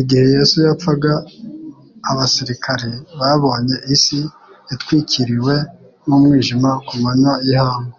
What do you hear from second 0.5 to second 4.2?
yapfaga abasirikari babonye isi